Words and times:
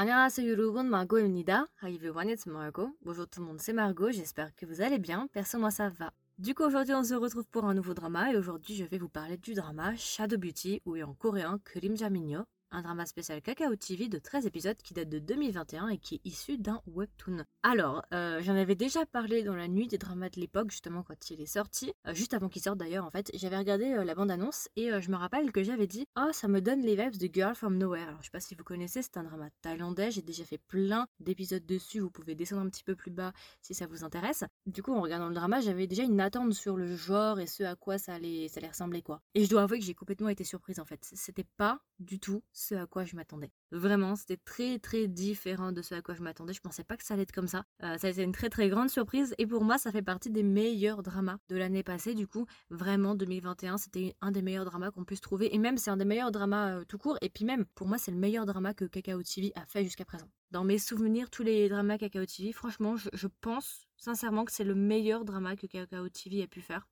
안녕하세요 0.00 0.50
여러분, 0.50 0.88
Margot입니다. 0.88 1.66
Hi 1.82 1.94
everyone, 1.94 2.28
it's 2.28 2.46
Margot. 2.46 2.90
Bonjour 3.02 3.26
tout 3.26 3.40
le 3.40 3.46
monde, 3.46 3.60
c'est 3.60 3.72
Margot, 3.72 4.10
j'espère 4.10 4.54
que 4.54 4.66
vous 4.66 4.80
allez 4.80 4.98
bien. 4.98 5.26
Perso, 5.32 5.58
moi 5.58 5.70
ça 5.70 5.88
va. 5.88 6.12
Du 6.38 6.54
coup, 6.54 6.64
aujourd'hui, 6.64 6.94
on 6.94 7.02
se 7.02 7.14
retrouve 7.14 7.46
pour 7.46 7.64
un 7.64 7.74
nouveau 7.74 7.94
drama 7.94 8.30
et 8.30 8.36
aujourd'hui, 8.36 8.74
je 8.74 8.84
vais 8.84 8.98
vous 8.98 9.08
parler 9.08 9.38
du 9.38 9.54
drama 9.54 9.94
Shadow 9.96 10.36
Beauty 10.36 10.82
ou 10.84 10.96
en 11.02 11.14
coréen 11.14 11.58
그림자 11.64 12.10
미녀 12.10 12.44
un 12.71 12.81
drama 12.81 13.05
spécial 13.05 13.41
Kakao 13.41 13.75
TV 13.75 14.07
de 14.07 14.17
13 14.17 14.45
épisodes 14.45 14.77
qui 14.77 14.93
date 14.93 15.09
de 15.09 15.19
2021 15.19 15.89
et 15.89 15.97
qui 15.97 16.15
est 16.15 16.21
issu 16.25 16.57
d'un 16.57 16.81
webtoon. 16.87 17.43
Alors, 17.63 18.03
euh, 18.13 18.41
j'en 18.41 18.55
avais 18.55 18.75
déjà 18.75 19.05
parlé 19.05 19.43
dans 19.43 19.55
la 19.55 19.67
nuit 19.67 19.87
des 19.87 19.97
dramas 19.97 20.29
de 20.29 20.39
l'époque, 20.39 20.71
justement 20.71 21.03
quand 21.03 21.29
il 21.29 21.41
est 21.41 21.45
sorti, 21.45 21.93
euh, 22.07 22.13
juste 22.13 22.33
avant 22.33 22.49
qu'il 22.49 22.61
sorte 22.61 22.77
d'ailleurs 22.77 23.05
en 23.05 23.11
fait, 23.11 23.29
j'avais 23.33 23.57
regardé 23.57 23.91
euh, 23.93 24.03
la 24.03 24.15
bande-annonce 24.15 24.69
et 24.75 24.89
je 24.99 25.11
me 25.11 25.15
rappelle 25.15 25.51
que 25.51 25.63
j'avais 25.63 25.87
dit 25.87 26.05
«Oh, 26.19 26.29
ça 26.31 26.47
me 26.47 26.61
donne 26.61 26.81
les 26.81 26.95
vibes 26.95 27.17
de 27.17 27.29
Girl 27.31 27.55
From 27.55 27.77
Nowhere». 27.77 28.07
Alors, 28.07 28.19
je 28.19 28.25
sais 28.25 28.31
pas 28.31 28.39
si 28.39 28.55
vous 28.55 28.63
connaissez, 28.63 29.01
c'est 29.01 29.17
un 29.17 29.23
drama 29.23 29.49
thaïlandais, 29.61 30.11
j'ai 30.11 30.21
déjà 30.21 30.43
fait 30.43 30.57
plein 30.57 31.07
d'épisodes 31.19 31.65
dessus, 31.65 31.99
vous 31.99 32.11
pouvez 32.11 32.35
descendre 32.35 32.61
un 32.61 32.69
petit 32.69 32.83
peu 32.83 32.95
plus 32.95 33.11
bas 33.11 33.33
si 33.61 33.73
ça 33.73 33.87
vous 33.87 34.03
intéresse. 34.03 34.43
Du 34.65 34.81
coup, 34.81 34.93
en 34.93 35.01
regardant 35.01 35.27
le 35.27 35.35
drama, 35.35 35.61
j'avais 35.61 35.87
déjà 35.87 36.03
une 36.03 36.21
attente 36.21 36.53
sur 36.53 36.77
le 36.77 36.95
genre 36.95 37.39
et 37.39 37.47
ce 37.47 37.63
à 37.63 37.75
quoi 37.75 37.97
ça 37.97 38.13
allait, 38.15 38.47
ça 38.47 38.59
allait 38.59 38.69
ressembler 38.69 39.01
quoi. 39.01 39.21
Et 39.35 39.43
je 39.43 39.49
dois 39.49 39.63
avouer 39.63 39.79
que 39.79 39.85
j'ai 39.85 39.93
complètement 39.93 40.29
été 40.29 40.43
surprise 40.43 40.79
en 40.79 40.85
fait. 40.85 41.07
C'était 41.13 41.47
pas 41.57 41.79
du 41.99 42.19
tout 42.19 42.41
ce 42.61 42.75
à 42.75 42.85
quoi 42.85 43.03
je 43.03 43.15
m'attendais. 43.15 43.51
Vraiment, 43.71 44.15
c'était 44.15 44.37
très 44.37 44.79
très 44.79 45.07
différent 45.07 45.71
de 45.71 45.81
ce 45.81 45.95
à 45.95 46.01
quoi 46.01 46.15
je 46.15 46.21
m'attendais. 46.21 46.53
Je 46.53 46.61
pensais 46.61 46.83
pas 46.83 46.97
que 46.97 47.03
ça 47.03 47.13
allait 47.13 47.23
être 47.23 47.31
comme 47.31 47.47
ça. 47.47 47.63
Euh, 47.83 47.97
ça 47.97 48.07
a 48.07 48.09
été 48.09 48.23
une 48.23 48.31
très 48.31 48.49
très 48.49 48.69
grande 48.69 48.89
surprise 48.89 49.33
et 49.37 49.47
pour 49.47 49.63
moi, 49.63 49.77
ça 49.77 49.91
fait 49.91 50.01
partie 50.01 50.29
des 50.29 50.43
meilleurs 50.43 51.03
dramas 51.03 51.37
de 51.49 51.55
l'année 51.55 51.83
passée. 51.83 52.13
Du 52.13 52.27
coup, 52.27 52.45
vraiment 52.69 53.15
2021, 53.15 53.77
c'était 53.77 54.15
un 54.21 54.31
des 54.31 54.41
meilleurs 54.41 54.65
dramas 54.65 54.91
qu'on 54.91 55.05
puisse 55.05 55.21
trouver 55.21 55.53
et 55.53 55.57
même 55.57 55.77
c'est 55.77 55.89
un 55.89 55.97
des 55.97 56.05
meilleurs 56.05 56.31
dramas 56.31 56.77
euh, 56.77 56.85
tout 56.85 56.97
court. 56.97 57.17
Et 57.21 57.29
puis 57.29 57.45
même, 57.45 57.65
pour 57.75 57.87
moi, 57.87 57.97
c'est 57.97 58.11
le 58.11 58.17
meilleur 58.17 58.45
drama 58.45 58.73
que 58.73 58.85
Kakao 58.85 59.21
TV 59.23 59.51
a 59.55 59.65
fait 59.65 59.83
jusqu'à 59.83 60.05
présent. 60.05 60.29
Dans 60.51 60.63
mes 60.63 60.77
souvenirs, 60.77 61.29
tous 61.29 61.43
les 61.43 61.69
dramas 61.69 61.97
Kakao 61.97 62.25
TV, 62.25 62.51
franchement, 62.51 62.95
je 62.97 63.27
pense 63.41 63.87
sincèrement 63.97 64.45
que 64.45 64.51
c'est 64.51 64.63
le 64.63 64.75
meilleur 64.75 65.25
drama 65.25 65.55
que 65.55 65.67
Kakao 65.67 66.09
TV 66.09 66.43
a 66.43 66.47
pu 66.47 66.61
faire. 66.61 66.87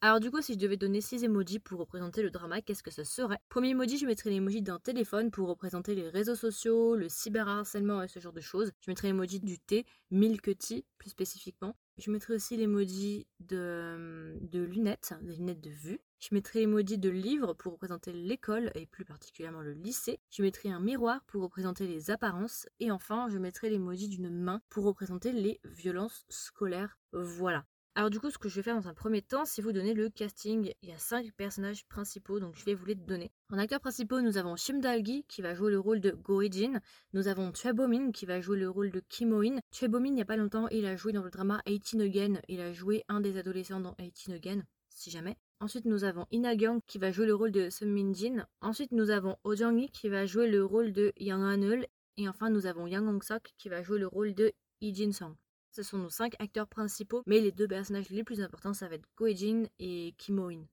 Alors 0.00 0.20
du 0.20 0.30
coup, 0.30 0.40
si 0.40 0.52
je 0.52 0.58
devais 0.58 0.76
donner 0.76 1.00
6 1.00 1.24
emojis 1.24 1.58
pour 1.58 1.80
représenter 1.80 2.22
le 2.22 2.30
drama, 2.30 2.62
qu'est-ce 2.62 2.84
que 2.84 2.90
ce 2.92 3.02
serait? 3.02 3.40
Premier 3.48 3.70
emoji, 3.70 3.98
je 3.98 4.06
mettrais 4.06 4.30
l'emoji 4.30 4.62
d'un 4.62 4.78
téléphone 4.78 5.32
pour 5.32 5.48
représenter 5.48 5.96
les 5.96 6.08
réseaux 6.08 6.36
sociaux, 6.36 6.94
le 6.94 7.08
cyberharcèlement 7.08 8.02
et 8.04 8.06
ce 8.06 8.20
genre 8.20 8.32
de 8.32 8.40
choses. 8.40 8.70
Je 8.80 8.92
mettrais 8.92 9.08
l'emoji 9.08 9.40
du 9.40 9.58
thé, 9.58 9.86
milk 10.12 10.56
tea 10.56 10.84
plus 10.98 11.10
spécifiquement. 11.10 11.74
Je 11.96 12.12
mettrais 12.12 12.34
aussi 12.34 12.56
l'emoji 12.56 13.26
de, 13.40 14.38
de 14.40 14.62
lunettes, 14.62 15.14
des 15.22 15.34
lunettes 15.34 15.60
de 15.60 15.70
vue. 15.70 16.00
Je 16.20 16.28
mettrais 16.32 16.60
l'emoji 16.60 16.96
de 16.96 17.10
livre 17.10 17.54
pour 17.54 17.72
représenter 17.72 18.12
l'école 18.12 18.70
et 18.76 18.86
plus 18.86 19.04
particulièrement 19.04 19.62
le 19.62 19.72
lycée. 19.72 20.20
Je 20.30 20.42
mettrais 20.42 20.68
un 20.68 20.78
miroir 20.78 21.24
pour 21.26 21.42
représenter 21.42 21.88
les 21.88 22.12
apparences. 22.12 22.68
Et 22.78 22.92
enfin, 22.92 23.28
je 23.30 23.38
mettrais 23.38 23.68
l'emoji 23.68 24.08
d'une 24.08 24.30
main 24.30 24.62
pour 24.68 24.84
représenter 24.84 25.32
les 25.32 25.60
violences 25.64 26.24
scolaires. 26.28 26.96
Voilà. 27.12 27.64
Alors 27.98 28.10
du 28.10 28.20
coup, 28.20 28.30
ce 28.30 28.38
que 28.38 28.48
je 28.48 28.54
vais 28.54 28.62
faire 28.62 28.76
dans 28.76 28.86
un 28.86 28.94
premier 28.94 29.22
temps, 29.22 29.44
c'est 29.44 29.60
vous 29.60 29.72
donner 29.72 29.92
le 29.92 30.08
casting. 30.08 30.72
Il 30.82 30.88
y 30.88 30.92
a 30.92 30.98
cinq 30.98 31.32
personnages 31.32 31.84
principaux, 31.88 32.38
donc 32.38 32.54
je 32.54 32.64
vais 32.64 32.74
vous 32.74 32.86
les 32.86 32.94
donner. 32.94 33.32
En 33.52 33.58
acteurs 33.58 33.80
principaux, 33.80 34.20
nous 34.20 34.38
avons 34.38 34.54
Shim 34.54 34.78
Dalgi 34.78 35.24
qui 35.26 35.42
va 35.42 35.56
jouer 35.56 35.72
le 35.72 35.80
rôle 35.80 35.98
de 35.98 36.12
Go 36.12 36.40
Jin. 36.48 36.78
Nous 37.12 37.26
avons 37.26 37.50
Bomin 37.74 38.12
qui 38.12 38.24
va 38.24 38.40
jouer 38.40 38.56
le 38.56 38.70
rôle 38.70 38.92
de 38.92 39.02
Kim 39.08 39.32
In. 39.32 39.58
Bomin, 39.88 40.10
il 40.10 40.14
n'y 40.14 40.22
a 40.22 40.24
pas 40.24 40.36
longtemps, 40.36 40.68
il 40.68 40.86
a 40.86 40.94
joué 40.94 41.12
dans 41.12 41.24
le 41.24 41.30
drama 41.30 41.60
18 41.66 42.00
Again. 42.02 42.40
Il 42.46 42.60
a 42.60 42.72
joué 42.72 43.02
un 43.08 43.18
des 43.20 43.36
adolescents 43.36 43.80
dans 43.80 43.96
18 43.98 44.34
Again, 44.34 44.62
si 44.90 45.10
jamais. 45.10 45.36
Ensuite, 45.58 45.84
nous 45.84 46.04
avons 46.04 46.24
Ina 46.30 46.56
Gyung 46.56 46.80
qui 46.86 46.98
va 46.98 47.10
jouer 47.10 47.26
le 47.26 47.34
rôle 47.34 47.50
de 47.50 47.68
Min 47.84 48.14
Jin. 48.14 48.46
Ensuite, 48.60 48.92
nous 48.92 49.10
avons 49.10 49.34
Oh 49.42 49.56
Jung 49.56 49.88
qui 49.92 50.08
va 50.08 50.24
jouer 50.24 50.48
le 50.48 50.64
rôle 50.64 50.92
de 50.92 51.12
Yang 51.16 51.42
Hanul. 51.42 51.86
Et 52.16 52.28
enfin, 52.28 52.48
nous 52.48 52.66
avons 52.66 52.86
Yang 52.86 53.08
Hong 53.08 53.22
Sok 53.24 53.54
qui 53.58 53.68
va 53.68 53.82
jouer 53.82 53.98
le 53.98 54.06
rôle 54.06 54.34
de 54.34 54.52
Lee 54.80 54.94
Jin 54.94 55.10
Song. 55.10 55.34
Ce 55.70 55.82
sont 55.82 55.98
nos 55.98 56.10
cinq 56.10 56.34
acteurs 56.40 56.66
principaux, 56.68 57.22
mais 57.26 57.40
les 57.40 57.52
deux 57.52 57.68
personnages 57.68 58.10
les 58.10 58.24
plus 58.24 58.40
importants, 58.40 58.74
ça 58.74 58.88
va 58.88 58.96
être 58.96 59.08
Go 59.16 59.28
Jin 59.28 59.64
et 59.78 60.14
Kim 60.18 60.38
In. 60.40 60.64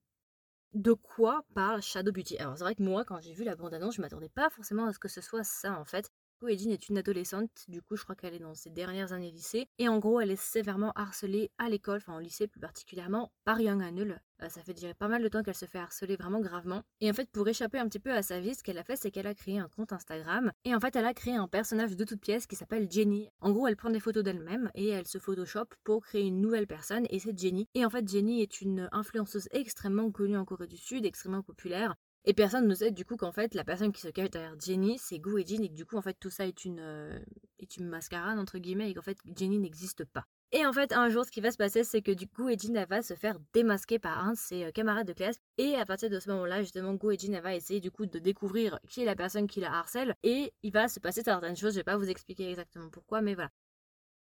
De 0.74 0.94
quoi 0.94 1.46
parle 1.54 1.82
Shadow 1.82 2.12
Beauty? 2.12 2.38
Alors 2.38 2.58
c'est 2.58 2.64
vrai 2.64 2.76
que 2.76 2.84
moi, 2.84 3.06
quand 3.06 3.20
j'ai 3.22 3.34
vu 3.34 3.44
la 3.44 3.56
bande-annonce, 3.56 3.96
je 3.96 4.02
m'attendais 4.02 4.30
pas 4.30 4.50
forcément 4.50 4.86
à 4.86 4.94
ce 4.94 5.00
que 5.00 5.08
ce 5.08 5.22
soit 5.22 5.44
ça 5.44 5.80
en 5.80 5.86
fait. 5.86 6.12
Edine 6.48 6.72
est 6.72 6.90
une 6.90 6.98
adolescente, 6.98 7.66
du 7.68 7.82
coup 7.82 7.96
je 7.96 8.04
crois 8.04 8.16
qu'elle 8.16 8.34
est 8.34 8.40
dans 8.40 8.56
ses 8.56 8.70
dernières 8.70 9.14
années 9.14 9.32
lycée, 9.32 9.68
et 9.78 9.88
en 9.88 10.00
gros 10.00 10.20
elle 10.20 10.32
est 10.32 10.42
sévèrement 10.42 10.92
harcelée 10.96 11.52
à 11.58 11.70
l'école, 11.70 11.98
enfin 11.98 12.18
au 12.18 12.20
lycée 12.20 12.48
plus 12.48 12.60
particulièrement, 12.60 13.32
par 13.44 13.60
Young 13.60 13.82
Anul. 13.82 14.20
Euh, 14.42 14.50
ça 14.50 14.62
fait 14.62 14.74
déjà 14.74 14.94
pas 14.94 15.08
mal 15.08 15.24
de 15.24 15.28
temps 15.30 15.44
qu'elle 15.44 15.56
se 15.56 15.66
fait 15.66 15.80
harceler 15.80 16.18
vraiment 16.18 16.42
gravement. 16.42 16.84
Et 17.00 17.10
en 17.10 17.14
fait 17.14 17.30
pour 17.32 17.48
échapper 17.48 17.80
un 17.80 17.88
petit 17.88 18.00
peu 18.00 18.12
à 18.12 18.22
sa 18.22 18.40
vie, 18.40 18.54
ce 18.54 18.64
qu'elle 18.64 18.78
a 18.78 18.84
fait 18.84 18.96
c'est 18.96 19.12
qu'elle 19.12 19.28
a 19.28 19.34
créé 19.34 19.60
un 19.60 19.70
compte 19.70 19.94
Instagram, 19.94 20.52
et 20.66 20.76
en 20.76 20.80
fait 20.80 20.96
elle 20.96 21.06
a 21.06 21.14
créé 21.14 21.36
un 21.36 21.48
personnage 21.48 21.96
de 21.96 22.04
toute 22.04 22.22
pièce 22.22 22.48
qui 22.48 22.56
s'appelle 22.56 22.92
Jenny. 22.92 23.30
En 23.40 23.52
gros 23.52 23.68
elle 23.68 23.78
prend 23.78 23.90
des 23.90 24.00
photos 24.00 24.24
d'elle-même, 24.24 24.72
et 24.76 24.90
elle 24.90 25.08
se 25.08 25.20
photoshop 25.20 25.68
pour 25.84 26.04
créer 26.04 26.24
une 26.24 26.42
nouvelle 26.42 26.68
personne, 26.68 27.06
et 27.10 27.20
c'est 27.20 27.38
Jenny. 27.38 27.68
Et 27.74 27.86
en 27.86 27.90
fait 27.90 28.08
Jenny 28.08 28.42
est 28.42 28.62
une 28.62 28.90
influenceuse 28.92 29.48
extrêmement 29.52 30.12
connue 30.12 30.38
en 30.38 30.46
Corée 30.46 30.68
du 30.68 30.78
Sud, 30.78 31.06
extrêmement 31.06 31.42
populaire, 31.42 31.96
et 32.26 32.34
personne 32.34 32.68
ne 32.68 32.74
sait 32.74 32.92
du 32.92 33.06
coup 33.06 33.16
qu'en 33.16 33.32
fait 33.32 33.54
la 33.54 33.64
personne 33.64 33.92
qui 33.92 34.02
se 34.02 34.08
cache 34.10 34.30
derrière 34.30 34.56
Jenny 34.60 34.98
c'est 34.98 35.20
Gu 35.20 35.40
et 35.40 35.54
et 35.54 35.70
que 35.70 35.74
du 35.74 35.86
coup 35.86 35.96
en 35.96 36.02
fait 36.02 36.18
tout 36.20 36.30
ça 36.30 36.46
est 36.46 36.66
une, 36.66 36.80
euh, 36.80 37.20
est 37.60 37.78
une 37.78 37.88
mascarade 37.88 38.40
entre 38.40 38.58
guillemets 38.58 38.90
et 38.90 38.94
qu'en 38.94 39.02
fait 39.02 39.18
Jenny 39.36 39.60
n'existe 39.60 40.06
pas. 40.06 40.26
Et 40.52 40.66
en 40.66 40.74
fait 40.74 40.92
un 40.94 41.10
jour 41.10 41.26
ce 41.26 41.32
qui 41.32 41.42
va 41.42 41.52
se 41.52 41.58
passer 41.58 41.84
c'est 41.84 42.02
que 42.02 42.12
du 42.12 42.28
coup 42.28 42.48
va 42.48 43.02
se 43.02 43.14
faire 43.14 43.38
démasquer 43.54 44.00
par 44.00 44.24
un 44.24 44.34
de 44.34 44.38
ses 44.38 44.66
euh, 44.66 44.72
camarades 44.72 45.08
de 45.08 45.14
classe 45.14 45.38
et 45.58 45.76
à 45.76 45.86
partir 45.86 46.10
de 46.10 46.20
ce 46.20 46.30
moment 46.30 46.46
là 46.46 46.62
justement 46.62 46.94
Gu 46.96 47.14
et 47.14 47.40
va 47.40 47.56
essayer 47.56 47.80
du 47.80 47.92
coup 47.92 48.06
de 48.06 48.20
découvrir 48.20 48.80
qui 48.90 49.02
est 49.02 49.06
la 49.06 49.16
personne 49.16 49.48
qui 49.48 49.60
la 49.60 49.74
harcèle 49.74 50.16
et 50.24 50.54
il 50.64 50.72
va 50.72 50.88
se 50.88 51.00
passer 51.00 51.22
certaines 51.24 51.56
choses, 51.56 51.74
je 51.74 51.80
vais 51.80 51.84
pas 51.84 51.98
vous 51.98 52.10
expliquer 52.10 52.50
exactement 52.50 52.90
pourquoi 52.90 53.22
mais 53.22 53.36
voilà. 53.36 53.52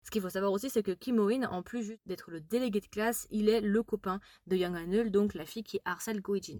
Ce 0.03 0.11
qu'il 0.11 0.21
faut 0.21 0.29
savoir 0.29 0.51
aussi, 0.51 0.69
c'est 0.69 0.83
que 0.83 0.91
Kim 0.91 1.17
In, 1.19 1.43
en 1.43 1.63
plus 1.63 1.93
d'être 2.05 2.29
le 2.29 2.41
délégué 2.41 2.81
de 2.81 2.87
classe, 2.87 3.25
il 3.31 3.47
est 3.47 3.61
le 3.61 3.83
copain 3.83 4.19
de 4.47 4.57
Yang 4.57 4.75
Hanul, 4.75 5.11
donc 5.11 5.33
la 5.33 5.45
fille 5.45 5.63
qui 5.63 5.79
harcèle 5.85 6.19
Go 6.21 6.35
Jin. 6.35 6.59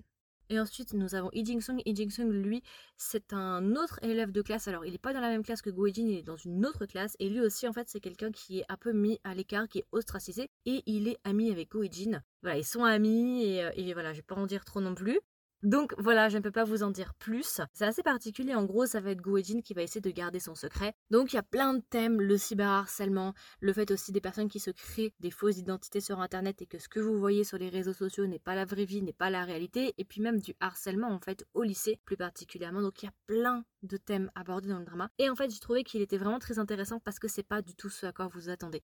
Et 0.49 0.59
ensuite, 0.59 0.93
nous 0.93 1.15
avons 1.15 1.29
Lee 1.33 1.45
Jing-sung. 1.45 1.81
Lee 1.85 1.95
Jing-sung, 1.95 2.29
lui, 2.29 2.61
c'est 2.97 3.33
un 3.33 3.75
autre 3.75 3.99
élève 4.01 4.31
de 4.31 4.41
classe. 4.41 4.67
Alors, 4.67 4.85
il 4.85 4.91
n'est 4.91 4.97
pas 4.97 5.13
dans 5.13 5.21
la 5.21 5.29
même 5.29 5.43
classe 5.43 5.61
que 5.61 5.69
Go 5.69 5.87
Jin, 5.87 6.07
il 6.07 6.17
est 6.19 6.23
dans 6.23 6.37
une 6.37 6.65
autre 6.65 6.85
classe. 6.85 7.15
Et 7.19 7.29
lui 7.29 7.39
aussi, 7.39 7.67
en 7.67 7.73
fait, 7.73 7.87
c'est 7.89 7.99
quelqu'un 7.99 8.31
qui 8.31 8.59
est 8.59 8.65
un 8.69 8.77
peu 8.77 8.91
mis 8.91 9.19
à 9.23 9.33
l'écart, 9.33 9.67
qui 9.67 9.79
est 9.79 9.85
ostracisé. 9.91 10.49
Et 10.65 10.83
il 10.85 11.07
est 11.07 11.17
ami 11.23 11.51
avec 11.51 11.71
Go 11.71 11.83
Jin. 11.83 12.21
Voilà, 12.41 12.57
ils 12.57 12.65
sont 12.65 12.83
amis. 12.83 13.45
Et, 13.45 13.63
euh, 13.63 13.71
et 13.75 13.93
voilà, 13.93 14.13
je 14.13 14.17
vais 14.17 14.23
pas 14.23 14.35
en 14.35 14.45
dire 14.45 14.65
trop 14.65 14.81
non 14.81 14.95
plus. 14.95 15.19
Donc 15.63 15.95
voilà, 15.97 16.27
je 16.27 16.37
ne 16.37 16.43
peux 16.43 16.51
pas 16.51 16.65
vous 16.65 16.83
en 16.83 16.91
dire 16.91 17.13
plus. 17.13 17.61
C'est 17.71 17.85
assez 17.85 18.03
particulier, 18.03 18.53
en 18.53 18.65
gros, 18.65 18.85
ça 18.85 18.99
va 18.99 19.11
être 19.11 19.21
Goejin 19.21 19.61
qui 19.61 19.73
va 19.73 19.81
essayer 19.81 20.01
de 20.01 20.09
garder 20.09 20.41
son 20.41 20.55
secret. 20.55 20.93
Donc 21.09 21.31
il 21.31 21.37
y 21.37 21.39
a 21.39 21.43
plein 21.43 21.73
de 21.73 21.81
thèmes, 21.89 22.19
le 22.19 22.37
cyberharcèlement, 22.37 23.33
le 23.61 23.71
fait 23.71 23.89
aussi 23.91 24.11
des 24.11 24.19
personnes 24.19 24.49
qui 24.49 24.59
se 24.59 24.71
créent 24.71 25.13
des 25.21 25.31
fausses 25.31 25.57
identités 25.57 26.01
sur 26.01 26.19
internet 26.19 26.61
et 26.61 26.65
que 26.65 26.79
ce 26.79 26.89
que 26.89 26.99
vous 26.99 27.17
voyez 27.17 27.45
sur 27.45 27.57
les 27.57 27.69
réseaux 27.69 27.93
sociaux 27.93 28.27
n'est 28.27 28.39
pas 28.39 28.55
la 28.55 28.65
vraie 28.65 28.83
vie, 28.83 29.01
n'est 29.01 29.13
pas 29.13 29.29
la 29.29 29.45
réalité, 29.45 29.93
et 29.97 30.03
puis 30.03 30.19
même 30.19 30.39
du 30.39 30.53
harcèlement 30.59 31.11
en 31.11 31.19
fait 31.19 31.45
au 31.53 31.63
lycée 31.63 31.97
plus 32.03 32.17
particulièrement. 32.17 32.81
Donc 32.81 33.01
il 33.01 33.05
y 33.05 33.09
a 33.09 33.13
plein 33.27 33.63
de 33.83 33.95
thèmes 33.95 34.31
abordés 34.35 34.67
dans 34.67 34.79
le 34.79 34.85
drama. 34.85 35.09
Et 35.17 35.29
en 35.29 35.35
fait, 35.35 35.49
j'ai 35.49 35.59
trouvé 35.59 35.85
qu'il 35.85 36.01
était 36.01 36.17
vraiment 36.17 36.39
très 36.39 36.59
intéressant 36.59 36.99
parce 36.99 37.19
que 37.19 37.29
c'est 37.29 37.43
pas 37.43 37.61
du 37.61 37.73
tout 37.75 37.89
ce 37.89 38.05
à 38.05 38.11
quoi 38.11 38.27
vous 38.27 38.49
attendez 38.49 38.83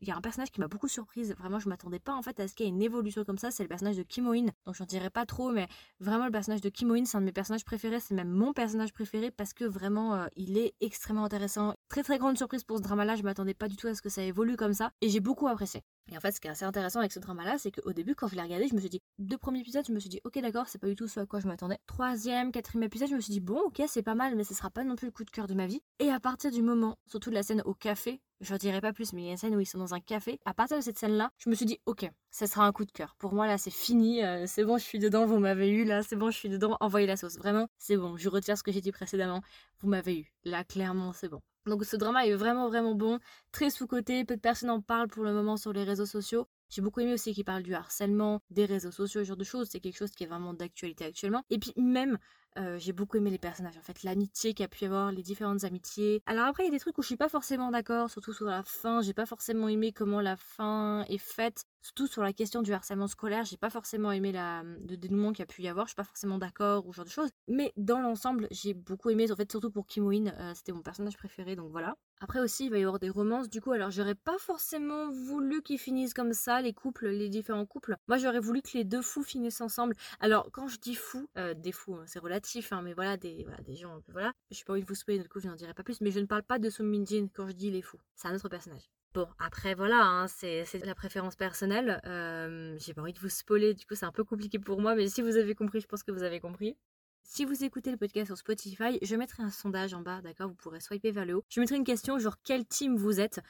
il 0.00 0.08
y 0.08 0.10
a 0.10 0.16
un 0.16 0.20
personnage 0.20 0.50
qui 0.50 0.60
m'a 0.60 0.68
beaucoup 0.68 0.88
surprise. 0.88 1.34
Vraiment, 1.38 1.58
je 1.58 1.68
m'attendais 1.68 1.98
pas 1.98 2.14
en 2.14 2.22
fait 2.22 2.38
à 2.40 2.48
ce 2.48 2.54
qu'il 2.54 2.66
y 2.66 2.68
ait 2.68 2.72
une 2.72 2.82
évolution 2.82 3.24
comme 3.24 3.38
ça. 3.38 3.50
C'est 3.50 3.64
le 3.64 3.68
personnage 3.68 3.96
de 3.96 4.02
Kimoin. 4.02 4.46
Donc, 4.66 4.74
j'en 4.74 4.84
dirais 4.84 5.10
pas 5.10 5.26
trop, 5.26 5.50
mais 5.50 5.66
vraiment, 6.00 6.26
le 6.26 6.32
personnage 6.32 6.60
de 6.60 6.68
Kimoin, 6.68 7.04
c'est 7.04 7.16
un 7.16 7.20
de 7.20 7.26
mes 7.26 7.32
personnages 7.32 7.64
préférés. 7.64 8.00
C'est 8.00 8.14
même 8.14 8.30
mon 8.30 8.52
personnage 8.52 8.92
préféré 8.92 9.30
parce 9.30 9.52
que 9.52 9.64
vraiment, 9.64 10.14
euh, 10.14 10.26
il 10.36 10.58
est 10.58 10.74
extrêmement 10.80 11.24
intéressant. 11.24 11.74
Très 11.88 12.02
très 12.02 12.18
grande 12.18 12.36
surprise 12.36 12.64
pour 12.64 12.78
ce 12.78 12.82
drama-là. 12.82 13.16
Je 13.16 13.22
m'attendais 13.22 13.54
pas 13.54 13.68
du 13.68 13.76
tout 13.76 13.88
à 13.88 13.94
ce 13.94 14.02
que 14.02 14.08
ça 14.08 14.22
évolue 14.22 14.56
comme 14.56 14.74
ça. 14.74 14.92
Et 15.00 15.08
j'ai 15.08 15.20
beaucoup 15.20 15.48
apprécié. 15.48 15.82
Et 16.10 16.16
en 16.16 16.20
fait, 16.20 16.32
ce 16.32 16.40
qui 16.40 16.48
est 16.48 16.50
assez 16.50 16.64
intéressant 16.64 17.00
avec 17.00 17.12
ce 17.12 17.18
drama-là, 17.18 17.58
c'est 17.58 17.70
qu'au 17.70 17.92
début, 17.92 18.14
quand 18.14 18.28
je 18.28 18.34
l'ai 18.34 18.42
regardé, 18.42 18.66
je 18.68 18.74
me 18.74 18.80
suis 18.80 18.88
dit, 18.88 19.00
deux 19.18 19.38
premiers 19.38 19.60
épisodes, 19.60 19.84
je 19.86 19.92
me 19.92 20.00
suis 20.00 20.08
dit, 20.08 20.20
ok, 20.24 20.40
d'accord, 20.40 20.68
c'est 20.68 20.78
pas 20.78 20.86
du 20.86 20.96
tout 20.96 21.08
ce 21.08 21.20
à 21.20 21.26
quoi 21.26 21.40
je 21.40 21.46
m'attendais. 21.46 21.78
Troisième, 21.86 22.50
quatrième 22.50 22.84
épisode, 22.84 23.08
je 23.10 23.14
me 23.14 23.20
suis 23.20 23.32
dit, 23.32 23.40
bon, 23.40 23.60
ok, 23.66 23.82
c'est 23.86 24.02
pas 24.02 24.14
mal, 24.14 24.34
mais 24.34 24.44
ce 24.44 24.54
sera 24.54 24.70
pas 24.70 24.84
non 24.84 24.96
plus 24.96 25.06
le 25.06 25.12
coup 25.12 25.24
de 25.24 25.30
cœur 25.30 25.46
de 25.46 25.54
ma 25.54 25.66
vie. 25.66 25.80
Et 25.98 26.10
à 26.10 26.20
partir 26.20 26.50
du 26.50 26.62
moment, 26.62 26.96
surtout 27.06 27.30
de 27.30 27.34
la 27.34 27.42
scène 27.42 27.62
au 27.66 27.74
café, 27.74 28.20
je 28.40 28.54
ne 28.54 28.58
dirai 28.58 28.80
pas 28.80 28.92
plus, 28.92 29.12
mais 29.12 29.22
il 29.22 29.24
y 29.26 29.28
a 29.28 29.32
une 29.32 29.36
scène 29.36 29.54
où 29.56 29.60
ils 29.60 29.66
sont 29.66 29.78
dans 29.78 29.94
un 29.94 30.00
café. 30.00 30.38
À 30.44 30.54
partir 30.54 30.76
de 30.76 30.82
cette 30.82 30.98
scène-là, 30.98 31.30
je 31.38 31.50
me 31.50 31.54
suis 31.54 31.66
dit, 31.66 31.78
ok, 31.86 32.08
ça 32.30 32.46
sera 32.46 32.64
un 32.64 32.72
coup 32.72 32.84
de 32.84 32.92
cœur. 32.92 33.16
Pour 33.18 33.34
moi, 33.34 33.46
là, 33.46 33.58
c'est 33.58 33.70
fini. 33.70 34.24
Euh, 34.24 34.44
c'est 34.46 34.64
bon, 34.64 34.78
je 34.78 34.84
suis 34.84 34.98
dedans. 34.98 35.26
Vous 35.26 35.38
m'avez 35.38 35.68
eu. 35.70 35.84
Là, 35.84 36.02
c'est 36.02 36.16
bon, 36.16 36.30
je 36.30 36.36
suis 36.38 36.48
dedans. 36.48 36.76
Envoyez 36.80 37.06
la 37.06 37.16
sauce. 37.16 37.36
Vraiment, 37.36 37.66
c'est 37.78 37.96
bon. 37.96 38.16
Je 38.16 38.28
retire 38.28 38.56
ce 38.56 38.62
que 38.62 38.70
j'ai 38.70 38.80
dit 38.80 38.92
précédemment. 38.92 39.42
Vous 39.80 39.88
m'avez 39.88 40.20
eu. 40.20 40.32
Là, 40.44 40.62
clairement, 40.62 41.12
c'est 41.12 41.28
bon. 41.28 41.40
Donc, 41.66 41.84
ce 41.84 41.96
drama 41.96 42.26
est 42.26 42.34
vraiment, 42.34 42.68
vraiment 42.68 42.94
bon. 42.94 43.18
Très 43.52 43.70
sous-côté. 43.70 44.24
Peu 44.24 44.36
de 44.36 44.40
personnes 44.40 44.70
en 44.70 44.80
parlent 44.80 45.08
pour 45.08 45.24
le 45.24 45.32
moment 45.32 45.56
sur 45.56 45.72
les 45.72 45.84
réseaux 45.84 46.06
sociaux. 46.06 46.48
J'ai 46.70 46.82
beaucoup 46.82 47.00
aimé 47.00 47.14
aussi 47.14 47.32
qu'il 47.32 47.44
parle 47.44 47.62
du 47.62 47.74
harcèlement, 47.74 48.40
des 48.50 48.66
réseaux 48.66 48.90
sociaux, 48.90 49.22
ce 49.22 49.28
genre 49.28 49.36
de 49.36 49.44
choses. 49.44 49.68
C'est 49.70 49.80
quelque 49.80 49.96
chose 49.96 50.10
qui 50.10 50.24
est 50.24 50.26
vraiment 50.26 50.54
d'actualité 50.54 51.04
actuellement. 51.04 51.42
Et 51.50 51.58
puis, 51.58 51.72
même 51.76 52.18
Euh, 52.58 52.78
j'ai 52.78 52.92
beaucoup 52.92 53.16
aimé 53.16 53.30
les 53.30 53.38
personnages, 53.38 53.76
en 53.76 53.82
fait, 53.82 54.02
l'amitié 54.02 54.52
qu'il 54.52 54.64
y 54.64 54.66
a 54.66 54.68
pu 54.68 54.84
y 54.84 54.86
avoir, 54.86 55.12
les 55.12 55.22
différentes 55.22 55.64
amitiés. 55.64 56.22
Alors 56.26 56.46
après, 56.46 56.64
il 56.64 56.66
y 56.66 56.68
a 56.70 56.72
des 56.72 56.80
trucs 56.80 56.98
où 56.98 57.02
je 57.02 57.06
suis 57.06 57.16
pas 57.16 57.28
forcément 57.28 57.70
d'accord, 57.70 58.10
surtout 58.10 58.32
sur 58.32 58.46
la 58.46 58.62
fin. 58.62 59.00
J'ai 59.00 59.14
pas 59.14 59.26
forcément 59.26 59.68
aimé 59.68 59.92
comment 59.92 60.20
la 60.20 60.36
fin 60.36 61.04
est 61.08 61.18
faite. 61.18 61.64
Surtout 61.80 62.08
sur 62.08 62.22
la 62.22 62.32
question 62.32 62.62
du 62.62 62.72
harcèlement 62.72 63.06
scolaire, 63.06 63.44
j'ai 63.44 63.56
pas 63.56 63.70
forcément 63.70 64.10
aimé 64.10 64.32
la, 64.32 64.62
le 64.62 64.96
dénouement 64.96 65.30
qu'il 65.30 65.40
y 65.40 65.42
a 65.42 65.46
pu 65.46 65.62
y 65.62 65.68
avoir, 65.68 65.86
je 65.86 65.90
suis 65.90 65.96
pas 65.96 66.04
forcément 66.04 66.38
d'accord 66.38 66.86
ou 66.86 66.92
ce 66.92 66.96
genre 66.96 67.04
de 67.04 67.10
choses. 67.10 67.30
Mais 67.46 67.72
dans 67.76 68.00
l'ensemble, 68.00 68.48
j'ai 68.50 68.74
beaucoup 68.74 69.10
aimé, 69.10 69.30
en 69.30 69.36
fait, 69.36 69.50
surtout 69.50 69.70
pour 69.70 69.86
Kimoin, 69.86 70.26
euh, 70.26 70.52
c'était 70.54 70.72
mon 70.72 70.82
personnage 70.82 71.16
préféré, 71.16 71.54
donc 71.54 71.70
voilà. 71.70 71.94
Après 72.20 72.40
aussi, 72.40 72.64
il 72.64 72.70
va 72.70 72.78
y 72.78 72.82
avoir 72.82 72.98
des 72.98 73.10
romances, 73.10 73.48
du 73.48 73.60
coup, 73.60 73.70
alors 73.70 73.92
j'aurais 73.92 74.16
pas 74.16 74.36
forcément 74.38 75.08
voulu 75.08 75.62
qu'ils 75.62 75.78
finissent 75.78 76.14
comme 76.14 76.32
ça, 76.32 76.60
les 76.60 76.72
couples, 76.72 77.06
les 77.08 77.28
différents 77.28 77.64
couples. 77.64 77.96
Moi, 78.08 78.18
j'aurais 78.18 78.40
voulu 78.40 78.60
que 78.60 78.70
les 78.74 78.82
deux 78.84 79.02
fous 79.02 79.22
finissent 79.22 79.60
ensemble. 79.60 79.94
Alors, 80.18 80.50
quand 80.52 80.66
je 80.66 80.78
dis 80.78 80.96
fous, 80.96 81.28
euh, 81.38 81.54
des 81.54 81.70
fous, 81.70 81.94
hein, 81.94 82.04
c'est 82.06 82.18
relatif, 82.18 82.47
hein, 82.70 82.82
mais 82.82 82.94
voilà, 82.94 83.16
des, 83.16 83.44
voilà, 83.44 83.62
des 83.62 83.76
gens, 83.76 84.02
voilà. 84.08 84.32
Je 84.50 84.56
suis 84.56 84.64
pas 84.64 84.72
envie 84.72 84.82
de 84.82 84.86
vous 84.86 84.94
spoiler, 84.94 85.22
du 85.22 85.28
coup, 85.28 85.40
je 85.40 85.48
n'en 85.48 85.54
dirai 85.54 85.74
pas 85.74 85.82
plus, 85.82 86.00
mais 86.00 86.10
je 86.10 86.20
ne 86.20 86.26
parle 86.26 86.42
pas 86.42 86.58
de 86.58 86.70
Sung 86.70 86.86
Min 86.86 87.04
quand 87.34 87.48
je 87.48 87.52
dis 87.52 87.70
les 87.70 87.82
fous. 87.82 88.00
C'est 88.14 88.28
un 88.28 88.34
autre 88.34 88.48
personnage. 88.48 88.90
Bon, 89.14 89.26
après 89.38 89.74
voilà, 89.74 90.04
hein, 90.04 90.28
c'est 90.28 90.64
la 90.84 90.94
préférence 90.94 91.34
personnelle. 91.34 92.00
Euh, 92.04 92.76
j'ai 92.78 92.92
pas 92.92 93.00
envie 93.00 93.14
de 93.14 93.18
vous 93.18 93.30
spoiler, 93.30 93.72
du 93.74 93.86
coup 93.86 93.94
c'est 93.94 94.04
un 94.04 94.12
peu 94.12 94.22
compliqué 94.22 94.58
pour 94.58 94.80
moi, 94.80 94.94
mais 94.94 95.08
si 95.08 95.22
vous 95.22 95.36
avez 95.36 95.54
compris, 95.54 95.80
je 95.80 95.86
pense 95.86 96.02
que 96.02 96.12
vous 96.12 96.22
avez 96.22 96.40
compris. 96.40 96.76
Si 97.22 97.44
vous 97.44 97.64
écoutez 97.64 97.90
le 97.90 97.96
podcast 97.96 98.26
sur 98.26 98.38
Spotify, 98.38 98.98
je 99.02 99.16
mettrai 99.16 99.42
un 99.42 99.50
sondage 99.50 99.92
en 99.92 100.00
bas, 100.00 100.20
d'accord 100.22 100.48
Vous 100.48 100.54
pourrez 100.54 100.80
swiper 100.80 101.10
vers 101.10 101.26
le 101.26 101.34
haut. 101.34 101.44
Je 101.48 101.60
mettrai 101.60 101.76
une 101.76 101.84
question 101.84 102.18
genre 102.18 102.36
quel 102.44 102.66
team 102.66 102.96
vous 102.96 103.20
êtes? 103.20 103.40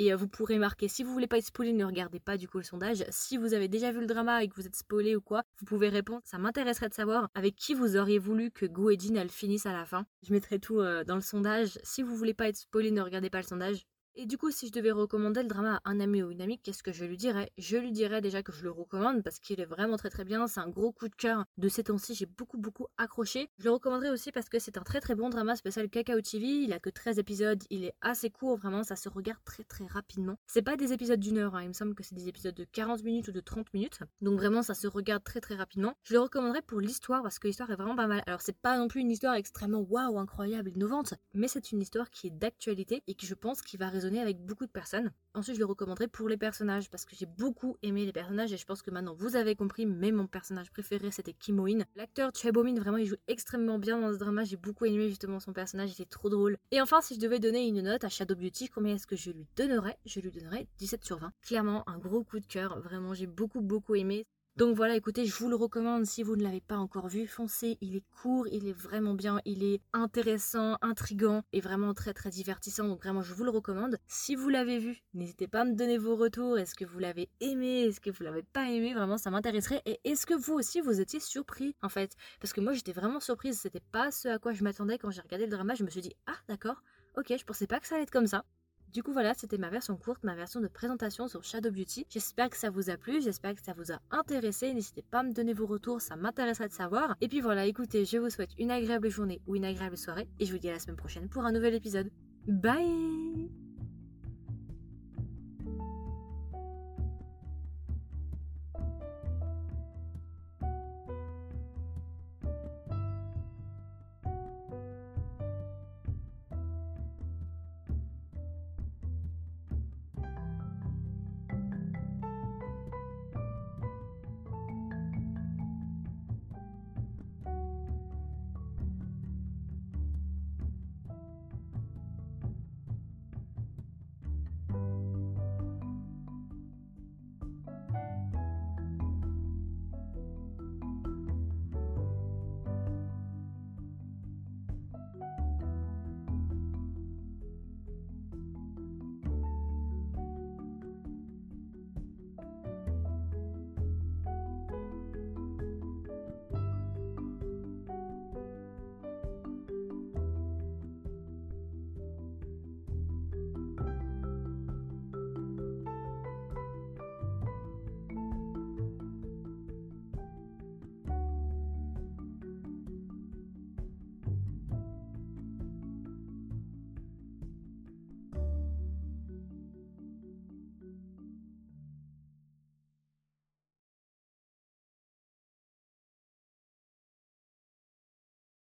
Et 0.00 0.12
euh, 0.12 0.16
vous 0.16 0.28
pourrez 0.28 0.58
marquer. 0.58 0.88
Si 0.88 1.04
vous 1.04 1.12
voulez 1.12 1.26
pas 1.26 1.36
être 1.36 1.44
spoilé, 1.44 1.74
ne 1.74 1.84
regardez 1.84 2.20
pas 2.20 2.38
du 2.38 2.48
coup 2.48 2.56
le 2.56 2.64
sondage. 2.64 3.04
Si 3.10 3.36
vous 3.36 3.52
avez 3.52 3.68
déjà 3.68 3.92
vu 3.92 4.00
le 4.00 4.06
drama 4.06 4.42
et 4.42 4.48
que 4.48 4.54
vous 4.54 4.66
êtes 4.66 4.74
spoilé 4.74 5.14
ou 5.14 5.20
quoi, 5.20 5.42
vous 5.58 5.66
pouvez 5.66 5.90
répondre. 5.90 6.22
Ça 6.24 6.38
m'intéresserait 6.38 6.88
de 6.88 6.94
savoir 6.94 7.28
avec 7.34 7.54
qui 7.54 7.74
vous 7.74 7.96
auriez 7.96 8.18
voulu 8.18 8.50
que 8.50 8.64
Go 8.64 8.88
et 8.88 8.98
Jin 8.98 9.16
à 9.16 9.72
la 9.72 9.84
fin. 9.84 10.06
Je 10.22 10.32
mettrai 10.32 10.58
tout 10.58 10.80
euh, 10.80 11.04
dans 11.04 11.16
le 11.16 11.20
sondage. 11.20 11.78
Si 11.82 12.02
vous 12.02 12.16
voulez 12.16 12.32
pas 12.32 12.48
être 12.48 12.56
spoilé, 12.56 12.90
ne 12.90 13.02
regardez 13.02 13.28
pas 13.28 13.42
le 13.42 13.46
sondage. 13.46 13.86
Et 14.16 14.26
du 14.26 14.36
coup, 14.36 14.50
si 14.50 14.66
je 14.66 14.72
devais 14.72 14.90
recommander 14.90 15.42
le 15.42 15.48
drama 15.48 15.80
à 15.84 15.90
un 15.90 16.00
ami 16.00 16.22
ou 16.22 16.30
une 16.30 16.42
amie, 16.42 16.58
qu'est-ce 16.58 16.82
que 16.82 16.92
je 16.92 17.04
lui 17.04 17.16
dirais? 17.16 17.52
Je 17.58 17.76
lui 17.76 17.92
dirais 17.92 18.20
déjà 18.20 18.42
que 18.42 18.50
je 18.52 18.64
le 18.64 18.70
recommande 18.70 19.22
parce 19.22 19.38
qu'il 19.38 19.60
est 19.60 19.66
vraiment 19.66 19.96
très 19.96 20.10
très 20.10 20.24
bien. 20.24 20.48
C'est 20.48 20.60
un 20.60 20.68
gros 20.68 20.90
coup 20.90 21.08
de 21.08 21.14
cœur 21.14 21.44
de 21.58 21.68
ces 21.68 21.84
temps-ci. 21.84 22.14
J'ai 22.14 22.26
beaucoup 22.26 22.58
beaucoup 22.58 22.88
accroché. 22.98 23.48
Je 23.58 23.64
le 23.64 23.70
recommanderais 23.70 24.10
aussi 24.10 24.32
parce 24.32 24.48
que 24.48 24.58
c'est 24.58 24.76
un 24.76 24.82
très 24.82 25.00
très 25.00 25.14
bon 25.14 25.30
drama 25.30 25.54
spécial 25.54 25.88
Kakao 25.88 26.20
TV. 26.20 26.46
Il 26.46 26.72
a 26.72 26.80
que 26.80 26.90
13 26.90 27.18
épisodes. 27.20 27.62
Il 27.70 27.84
est 27.84 27.94
assez 28.00 28.30
court, 28.30 28.56
vraiment. 28.56 28.82
Ça 28.82 28.96
se 28.96 29.08
regarde 29.08 29.42
très 29.44 29.62
très 29.62 29.86
rapidement. 29.86 30.36
C'est 30.48 30.62
pas 30.62 30.76
des 30.76 30.92
épisodes 30.92 31.20
d'une 31.20 31.38
heure. 31.38 31.54
Hein. 31.54 31.62
Il 31.62 31.68
me 31.68 31.72
semble 31.72 31.94
que 31.94 32.02
c'est 32.02 32.16
des 32.16 32.28
épisodes 32.28 32.54
de 32.54 32.64
40 32.64 33.04
minutes 33.04 33.28
ou 33.28 33.32
de 33.32 33.40
30 33.40 33.72
minutes. 33.74 34.00
Donc 34.20 34.38
vraiment, 34.38 34.62
ça 34.62 34.74
se 34.74 34.88
regarde 34.88 35.22
très 35.22 35.40
très 35.40 35.54
rapidement. 35.54 35.94
Je 36.02 36.14
le 36.14 36.20
recommanderais 36.20 36.62
pour 36.62 36.80
l'histoire 36.80 37.22
parce 37.22 37.38
que 37.38 37.46
l'histoire 37.46 37.70
est 37.70 37.76
vraiment 37.76 37.96
pas 37.96 38.08
mal. 38.08 38.24
Alors, 38.26 38.40
c'est 38.42 38.58
pas 38.58 38.76
non 38.76 38.88
plus 38.88 39.02
une 39.02 39.10
histoire 39.12 39.34
extrêmement 39.34 39.80
waouh, 39.80 40.18
incroyable, 40.18 40.70
innovante. 40.74 41.14
Mais 41.32 41.46
c'est 41.46 41.70
une 41.70 41.80
histoire 41.80 42.10
qui 42.10 42.26
est 42.26 42.30
d'actualité 42.30 43.02
et 43.06 43.14
qui, 43.14 43.26
je 43.26 43.34
pense, 43.34 43.62
qui 43.62 43.76
va 43.76 43.88
avec 44.04 44.44
beaucoup 44.44 44.66
de 44.66 44.70
personnes 44.70 45.10
Ensuite, 45.34 45.54
je 45.54 45.60
le 45.60 45.66
recommanderais 45.66 46.08
pour 46.08 46.28
les 46.28 46.36
personnages 46.36 46.90
parce 46.90 47.04
que 47.04 47.14
j'ai 47.14 47.26
beaucoup 47.26 47.76
aimé 47.82 48.04
les 48.04 48.12
personnages 48.12 48.52
et 48.52 48.56
je 48.56 48.66
pense 48.66 48.82
que 48.82 48.90
maintenant 48.90 49.14
vous 49.14 49.36
avez 49.36 49.54
compris, 49.54 49.86
mais 49.86 50.10
mon 50.10 50.26
personnage 50.26 50.70
préféré 50.70 51.10
c'était 51.12 51.32
Kimoin. 51.32 51.84
L'acteur 51.94 52.32
Chebomin, 52.34 52.74
vraiment, 52.74 52.96
il 52.96 53.06
joue 53.06 53.16
extrêmement 53.28 53.78
bien 53.78 54.00
dans 54.00 54.12
ce 54.12 54.18
drama. 54.18 54.42
J'ai 54.42 54.56
beaucoup 54.56 54.86
aimé 54.86 55.08
justement 55.08 55.38
son 55.38 55.52
personnage, 55.52 55.90
il 55.90 56.02
était 56.02 56.04
trop 56.04 56.30
drôle. 56.30 56.56
Et 56.72 56.80
enfin, 56.80 57.00
si 57.00 57.14
je 57.14 57.20
devais 57.20 57.38
donner 57.38 57.66
une 57.66 57.82
note 57.82 58.02
à 58.02 58.08
Shadow 58.08 58.34
Beauty, 58.34 58.68
combien 58.68 58.94
est-ce 58.96 59.06
que 59.06 59.16
je 59.16 59.30
lui 59.30 59.46
donnerais? 59.56 59.98
Je 60.04 60.18
lui 60.18 60.32
donnerais 60.32 60.66
17 60.78 61.04
sur 61.04 61.18
20. 61.18 61.32
Clairement, 61.42 61.88
un 61.88 61.98
gros 61.98 62.24
coup 62.24 62.40
de 62.40 62.46
cœur. 62.46 62.80
Vraiment, 62.80 63.14
j'ai 63.14 63.26
beaucoup, 63.28 63.60
beaucoup 63.60 63.94
aimé. 63.94 64.26
Donc 64.60 64.76
voilà, 64.76 64.94
écoutez, 64.94 65.24
je 65.24 65.34
vous 65.36 65.48
le 65.48 65.56
recommande 65.56 66.04
si 66.04 66.22
vous 66.22 66.36
ne 66.36 66.42
l'avez 66.42 66.60
pas 66.60 66.76
encore 66.76 67.08
vu, 67.08 67.26
foncez, 67.26 67.78
il 67.80 67.96
est 67.96 68.04
court, 68.20 68.46
il 68.48 68.68
est 68.68 68.74
vraiment 68.74 69.14
bien, 69.14 69.40
il 69.46 69.64
est 69.64 69.80
intéressant, 69.94 70.76
intrigant 70.82 71.40
et 71.54 71.62
vraiment 71.62 71.94
très 71.94 72.12
très 72.12 72.28
divertissant, 72.28 72.86
donc 72.86 73.00
vraiment 73.00 73.22
je 73.22 73.32
vous 73.32 73.44
le 73.44 73.48
recommande. 73.48 73.96
Si 74.06 74.34
vous 74.34 74.50
l'avez 74.50 74.78
vu, 74.78 75.00
n'hésitez 75.14 75.48
pas 75.48 75.62
à 75.62 75.64
me 75.64 75.72
donner 75.72 75.96
vos 75.96 76.14
retours, 76.14 76.58
est-ce 76.58 76.74
que 76.74 76.84
vous 76.84 76.98
l'avez 76.98 77.30
aimé, 77.40 77.84
est-ce 77.84 78.02
que 78.02 78.10
vous 78.10 78.22
l'avez 78.22 78.42
pas 78.42 78.68
aimé, 78.68 78.92
vraiment 78.92 79.16
ça 79.16 79.30
m'intéresserait. 79.30 79.80
Et 79.86 79.98
est-ce 80.04 80.26
que 80.26 80.34
vous 80.34 80.52
aussi 80.52 80.82
vous 80.82 81.00
étiez 81.00 81.20
surpris 81.20 81.74
en 81.80 81.88
fait? 81.88 82.14
Parce 82.38 82.52
que 82.52 82.60
moi 82.60 82.74
j'étais 82.74 82.92
vraiment 82.92 83.20
surprise, 83.20 83.58
c'était 83.58 83.80
pas 83.92 84.10
ce 84.10 84.28
à 84.28 84.38
quoi 84.38 84.52
je 84.52 84.62
m'attendais. 84.62 84.98
Quand 84.98 85.10
j'ai 85.10 85.22
regardé 85.22 85.46
le 85.46 85.52
drama, 85.52 85.74
je 85.74 85.84
me 85.84 85.88
suis 85.88 86.02
dit 86.02 86.14
ah 86.26 86.36
d'accord, 86.48 86.82
ok, 87.16 87.32
je 87.34 87.44
pensais 87.46 87.66
pas 87.66 87.80
que 87.80 87.86
ça 87.86 87.94
allait 87.94 88.04
être 88.04 88.10
comme 88.10 88.26
ça. 88.26 88.44
Du 88.92 89.02
coup 89.02 89.12
voilà, 89.12 89.34
c'était 89.34 89.58
ma 89.58 89.70
version 89.70 89.96
courte, 89.96 90.24
ma 90.24 90.34
version 90.34 90.60
de 90.60 90.66
présentation 90.66 91.28
sur 91.28 91.44
Shadow 91.44 91.70
Beauty. 91.70 92.06
J'espère 92.08 92.50
que 92.50 92.56
ça 92.56 92.70
vous 92.70 92.90
a 92.90 92.96
plu, 92.96 93.22
j'espère 93.22 93.54
que 93.54 93.62
ça 93.62 93.72
vous 93.72 93.92
a 93.92 94.00
intéressé. 94.10 94.74
N'hésitez 94.74 95.02
pas 95.02 95.20
à 95.20 95.22
me 95.22 95.32
donner 95.32 95.52
vos 95.52 95.66
retours, 95.66 96.00
ça 96.00 96.16
m'intéresserait 96.16 96.68
de 96.68 96.72
savoir. 96.72 97.16
Et 97.20 97.28
puis 97.28 97.40
voilà, 97.40 97.66
écoutez, 97.66 98.04
je 98.04 98.18
vous 98.18 98.30
souhaite 98.30 98.50
une 98.58 98.70
agréable 98.70 99.08
journée 99.08 99.40
ou 99.46 99.54
une 99.54 99.64
agréable 99.64 99.96
soirée 99.96 100.28
et 100.40 100.46
je 100.46 100.52
vous 100.52 100.58
dis 100.58 100.68
à 100.68 100.72
la 100.72 100.80
semaine 100.80 100.96
prochaine 100.96 101.28
pour 101.28 101.44
un 101.44 101.52
nouvel 101.52 101.74
épisode. 101.74 102.10
Bye 102.46 103.59